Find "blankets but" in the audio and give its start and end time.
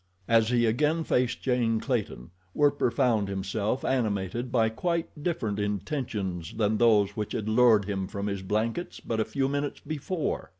8.41-9.19